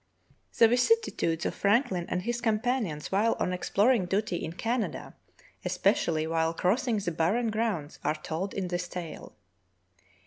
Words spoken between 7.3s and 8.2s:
grounds, are